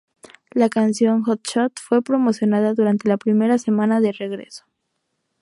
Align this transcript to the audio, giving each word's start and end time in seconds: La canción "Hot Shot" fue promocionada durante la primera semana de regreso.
La 0.49 0.67
canción 0.69 1.21
"Hot 1.25 1.41
Shot" 1.47 1.73
fue 1.79 2.01
promocionada 2.01 2.73
durante 2.73 3.07
la 3.07 3.17
primera 3.17 3.59
semana 3.59 3.99
de 4.01 4.11
regreso. 4.11 4.63